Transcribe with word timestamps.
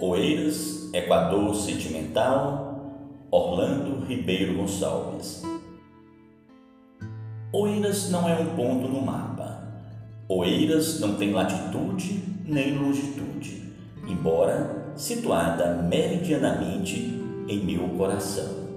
Oeiras, 0.00 0.88
Equador 0.94 1.56
Sentimental, 1.56 2.94
Orlando 3.32 4.04
Ribeiro 4.04 4.54
Gonçalves. 4.54 5.42
Oeiras 7.52 8.08
não 8.08 8.28
é 8.28 8.38
um 8.38 8.54
ponto 8.54 8.86
no 8.86 9.02
mapa. 9.02 9.60
Oeiras 10.28 11.00
não 11.00 11.16
tem 11.16 11.32
latitude 11.32 12.22
nem 12.44 12.78
longitude, 12.78 13.72
embora 14.06 14.92
situada 14.94 15.82
meridianamente 15.82 17.20
em 17.48 17.64
meu 17.64 17.88
coração. 17.96 18.68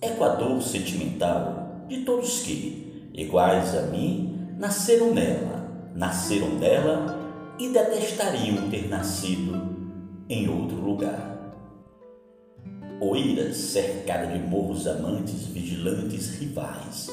Equador 0.00 0.62
sentimental 0.62 1.84
de 1.86 1.98
todos 1.98 2.40
que, 2.40 3.10
iguais 3.12 3.76
a 3.76 3.82
mim, 3.82 4.48
nasceram 4.56 5.12
nela, 5.12 5.70
nasceram 5.94 6.56
dela 6.56 7.25
e 7.58 7.68
detestariam 7.68 8.68
ter 8.68 8.88
nascido 8.88 9.76
em 10.28 10.48
outro 10.48 10.76
lugar. 10.76 11.36
Oeiras 13.00 13.56
cercada 13.56 14.26
de 14.26 14.38
morros 14.38 14.86
amantes, 14.86 15.46
vigilantes, 15.46 16.38
rivais. 16.38 17.10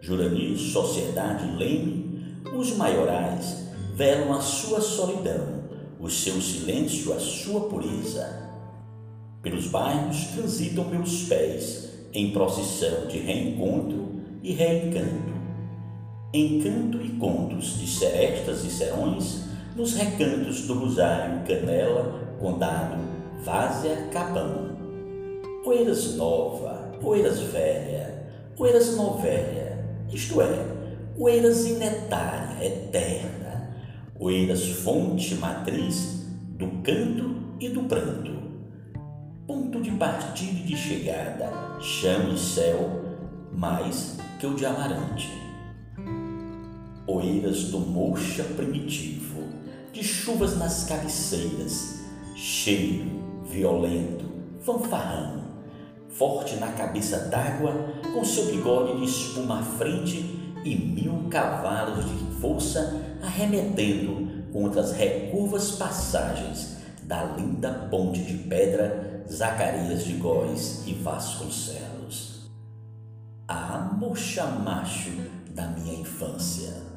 Jurani, 0.00 0.56
sociedade, 0.56 1.56
leme, 1.56 2.40
os 2.54 2.76
maiorais 2.76 3.68
velam 3.94 4.32
a 4.32 4.40
sua 4.40 4.80
solidão, 4.80 5.60
o 5.98 6.08
seu 6.08 6.40
silêncio, 6.40 7.12
a 7.12 7.20
sua 7.20 7.68
pureza. 7.68 8.50
Pelos 9.42 9.66
bairros 9.68 10.24
transitam 10.34 10.84
meus 10.84 11.24
pés 11.24 11.90
em 12.12 12.32
procissão 12.32 13.06
de 13.06 13.18
reencontro 13.18 14.20
e 14.42 14.52
reencanto. 14.52 15.30
Encanto 16.32 17.00
e 17.02 17.10
contos 17.10 17.78
de 17.78 17.86
serestas 17.86 18.64
e 18.64 18.70
serões 18.70 19.49
nos 19.76 19.94
recantos 19.94 20.66
do 20.66 20.74
Rosário, 20.74 21.42
Canela, 21.46 22.36
Condado, 22.38 22.98
Várzea, 23.44 24.08
Capão. 24.12 24.70
Oeiras 25.64 26.16
nova, 26.16 26.90
Oeiras 27.02 27.40
velha, 27.40 28.26
Oeiras 28.58 28.96
novelha, 28.96 29.78
isto 30.12 30.40
é, 30.40 30.66
Oeiras 31.18 31.66
inetária, 31.66 32.64
eterna, 32.64 33.76
Oeiras 34.18 34.64
fonte 34.68 35.34
matriz 35.34 36.26
do 36.58 36.66
canto 36.82 37.36
e 37.60 37.68
do 37.68 37.84
pranto. 37.84 38.40
Ponto 39.46 39.80
de 39.80 39.90
partida 39.92 40.60
e 40.60 40.62
de 40.62 40.76
chegada, 40.76 41.78
chão 41.80 42.32
e 42.32 42.38
céu, 42.38 43.02
mais 43.52 44.18
que 44.38 44.46
o 44.46 44.54
de 44.54 44.64
Amarante. 44.64 45.30
Oeiras 47.06 47.64
do 47.64 47.80
mocha 47.80 48.44
primitivo, 48.44 49.42
de 49.92 50.04
chuvas 50.04 50.56
nas 50.56 50.84
cabeceiras, 50.84 52.00
cheio, 52.34 53.06
violento, 53.44 54.24
fanfarrão, 54.60 55.42
forte 56.08 56.56
na 56.56 56.72
cabeça 56.72 57.28
d'água, 57.28 57.72
com 58.12 58.24
seu 58.24 58.46
bigode 58.46 58.98
de 58.98 59.04
espuma 59.04 59.60
à 59.60 59.62
frente 59.62 60.54
e 60.64 60.76
mil 60.76 61.28
cavalos 61.28 62.04
de 62.04 62.40
força 62.40 63.02
arremetendo 63.22 64.50
contra 64.52 64.80
as 64.80 64.92
recurvas 64.92 65.72
passagens 65.72 66.76
da 67.02 67.24
linda 67.24 67.88
ponte 67.90 68.20
de 68.20 68.34
pedra 68.34 69.24
Zacarias 69.30 70.04
de 70.04 70.14
Góis 70.14 70.82
e 70.86 70.94
Vasconcelos. 70.94 72.50
Ah, 73.48 73.96
mocha 73.98 74.46
macho 74.46 75.10
da 75.50 75.66
minha 75.68 76.00
infância! 76.00 76.89